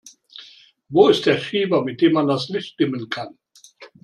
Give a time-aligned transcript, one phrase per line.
[0.89, 3.37] Wo ist der Schieber, mit dem man das Licht dimmen kann?